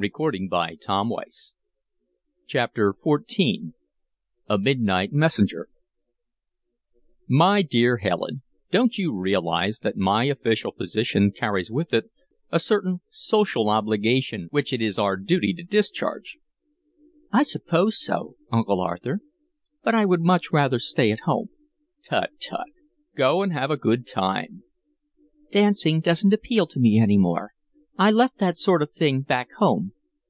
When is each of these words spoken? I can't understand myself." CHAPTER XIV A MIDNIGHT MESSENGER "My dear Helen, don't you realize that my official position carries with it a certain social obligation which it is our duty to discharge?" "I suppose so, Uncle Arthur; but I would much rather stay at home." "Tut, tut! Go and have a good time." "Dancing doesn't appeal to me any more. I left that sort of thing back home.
I 0.00 0.06
can't 0.06 0.52
understand 0.54 1.08
myself." 1.08 1.28
CHAPTER 2.46 2.92
XIV 3.04 3.72
A 4.48 4.56
MIDNIGHT 4.56 5.12
MESSENGER 5.12 5.68
"My 7.28 7.62
dear 7.62 7.96
Helen, 7.96 8.42
don't 8.70 8.96
you 8.96 9.12
realize 9.12 9.80
that 9.80 9.96
my 9.96 10.26
official 10.26 10.70
position 10.70 11.32
carries 11.32 11.68
with 11.72 11.92
it 11.92 12.12
a 12.52 12.60
certain 12.60 13.00
social 13.10 13.68
obligation 13.68 14.46
which 14.52 14.72
it 14.72 14.80
is 14.80 15.00
our 15.00 15.16
duty 15.16 15.52
to 15.54 15.64
discharge?" 15.64 16.38
"I 17.32 17.42
suppose 17.42 18.00
so, 18.00 18.36
Uncle 18.52 18.80
Arthur; 18.80 19.18
but 19.82 19.96
I 19.96 20.04
would 20.06 20.22
much 20.22 20.52
rather 20.52 20.78
stay 20.78 21.10
at 21.10 21.24
home." 21.26 21.48
"Tut, 22.08 22.30
tut! 22.40 22.68
Go 23.16 23.42
and 23.42 23.52
have 23.52 23.72
a 23.72 23.76
good 23.76 24.06
time." 24.06 24.62
"Dancing 25.50 25.98
doesn't 26.00 26.32
appeal 26.32 26.68
to 26.68 26.78
me 26.78 27.00
any 27.00 27.18
more. 27.18 27.50
I 28.00 28.12
left 28.12 28.38
that 28.38 28.56
sort 28.58 28.80
of 28.80 28.92
thing 28.92 29.22
back 29.22 29.48
home. 29.58 29.92